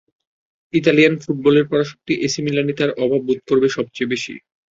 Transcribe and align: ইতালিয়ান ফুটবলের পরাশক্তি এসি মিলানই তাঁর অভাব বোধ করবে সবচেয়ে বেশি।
ইতালিয়ান 0.73 1.13
ফুটবলের 1.17 1.65
পরাশক্তি 1.71 2.13
এসি 2.25 2.39
মিলানই 2.41 2.75
তাঁর 2.77 2.91
অভাব 3.03 3.21
বোধ 3.27 3.39
করবে 3.49 3.67
সবচেয়ে 3.71 4.11
বেশি। 4.13 4.33